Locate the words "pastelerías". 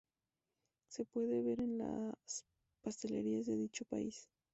2.81-3.45